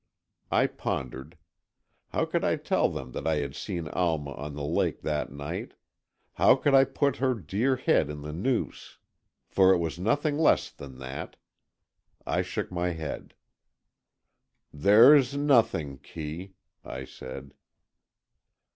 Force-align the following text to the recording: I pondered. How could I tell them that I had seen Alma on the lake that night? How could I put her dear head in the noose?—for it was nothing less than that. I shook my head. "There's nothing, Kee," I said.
I 0.49 0.65
pondered. 0.65 1.37
How 2.09 2.25
could 2.25 2.43
I 2.43 2.55
tell 2.55 2.89
them 2.89 3.11
that 3.11 3.27
I 3.27 3.35
had 3.35 3.53
seen 3.53 3.87
Alma 3.89 4.31
on 4.33 4.55
the 4.55 4.63
lake 4.65 5.01
that 5.03 5.31
night? 5.31 5.75
How 6.33 6.55
could 6.55 6.73
I 6.73 6.85
put 6.85 7.17
her 7.17 7.35
dear 7.35 7.75
head 7.75 8.09
in 8.09 8.23
the 8.23 8.33
noose?—for 8.33 9.71
it 9.71 9.77
was 9.77 9.99
nothing 9.99 10.39
less 10.39 10.71
than 10.71 10.97
that. 10.97 11.35
I 12.25 12.41
shook 12.41 12.71
my 12.71 12.93
head. 12.93 13.35
"There's 14.73 15.37
nothing, 15.37 15.99
Kee," 15.99 16.55
I 16.83 17.05
said. 17.05 17.53